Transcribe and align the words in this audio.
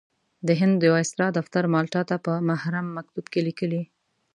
د 0.47 0.49
هند 0.59 0.75
د 0.79 0.83
وایسرا 0.93 1.27
دفتر 1.37 1.63
مالټا 1.73 2.01
ته 2.09 2.15
په 2.25 2.31
محرم 2.49 2.85
مکتوب 2.97 3.25
کې 3.33 3.41
لیکلي. 3.47 3.83